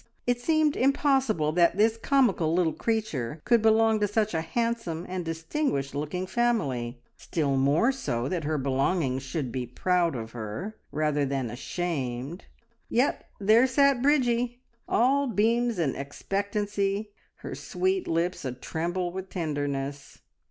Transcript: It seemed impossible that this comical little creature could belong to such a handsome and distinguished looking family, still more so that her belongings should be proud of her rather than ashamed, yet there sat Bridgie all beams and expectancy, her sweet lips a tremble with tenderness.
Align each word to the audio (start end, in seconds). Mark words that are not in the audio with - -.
It 0.25 0.41
seemed 0.41 0.75
impossible 0.75 1.51
that 1.51 1.77
this 1.77 1.95
comical 1.95 2.51
little 2.55 2.73
creature 2.73 3.39
could 3.45 3.61
belong 3.61 3.99
to 3.99 4.07
such 4.07 4.33
a 4.33 4.41
handsome 4.41 5.05
and 5.07 5.23
distinguished 5.23 5.93
looking 5.93 6.25
family, 6.25 6.99
still 7.17 7.55
more 7.55 7.91
so 7.91 8.27
that 8.27 8.43
her 8.43 8.57
belongings 8.57 9.21
should 9.21 9.51
be 9.51 9.67
proud 9.67 10.15
of 10.15 10.31
her 10.31 10.75
rather 10.91 11.23
than 11.23 11.51
ashamed, 11.51 12.45
yet 12.89 13.29
there 13.39 13.67
sat 13.67 14.01
Bridgie 14.01 14.59
all 14.87 15.27
beams 15.27 15.77
and 15.77 15.95
expectancy, 15.95 17.11
her 17.45 17.53
sweet 17.53 18.07
lips 18.07 18.43
a 18.43 18.53
tremble 18.53 19.11
with 19.11 19.29
tenderness. 19.29 20.17